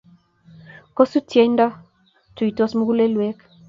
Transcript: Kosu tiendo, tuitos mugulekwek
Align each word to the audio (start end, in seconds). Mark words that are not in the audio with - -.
Kosu 0.95 1.19
tiendo, 1.29 1.65
tuitos 2.35 2.71
mugulekwek 2.77 3.37